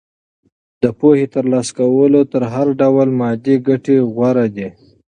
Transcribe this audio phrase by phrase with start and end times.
[0.81, 4.67] د پوهې ترلاسه کول تر هر ډول مادي ګټې غوره دي.